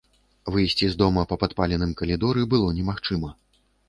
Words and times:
Выйсці 0.53 0.87
з 0.93 0.97
дома 1.01 1.25
па 1.31 1.37
падпаленым 1.43 1.91
калідоры 1.99 2.47
было 2.55 2.73
немагчыма. 2.79 3.31